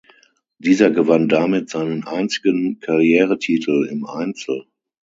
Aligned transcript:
Dieser 0.57 0.89
gewann 0.89 1.29
damit 1.29 1.69
seinen 1.69 2.07
einzigen 2.07 2.79
Karrieretitel 2.79 3.85
im 3.87 4.03
Einzel. 4.07 4.65